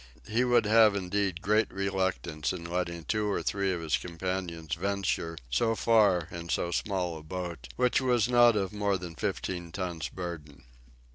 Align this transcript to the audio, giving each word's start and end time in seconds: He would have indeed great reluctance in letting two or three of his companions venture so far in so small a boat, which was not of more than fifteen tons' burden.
He 0.27 0.43
would 0.43 0.65
have 0.65 0.95
indeed 0.95 1.43
great 1.43 1.71
reluctance 1.71 2.51
in 2.51 2.63
letting 2.65 3.03
two 3.03 3.29
or 3.29 3.43
three 3.43 3.71
of 3.71 3.81
his 3.81 3.97
companions 3.97 4.73
venture 4.73 5.37
so 5.51 5.75
far 5.75 6.27
in 6.31 6.49
so 6.49 6.71
small 6.71 7.19
a 7.19 7.21
boat, 7.21 7.67
which 7.75 8.01
was 8.01 8.27
not 8.27 8.55
of 8.55 8.73
more 8.73 8.97
than 8.97 9.13
fifteen 9.13 9.71
tons' 9.71 10.07
burden. 10.09 10.63